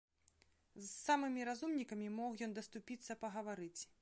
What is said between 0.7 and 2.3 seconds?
З самымі разумнікамі